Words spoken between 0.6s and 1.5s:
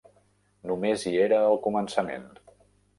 Només hi era